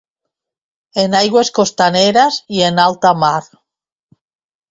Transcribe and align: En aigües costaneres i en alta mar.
En 1.01 1.17
aigües 1.19 1.51
costaneres 1.57 2.39
i 2.59 2.63
en 2.69 2.81
alta 2.87 3.13
mar. 3.27 3.37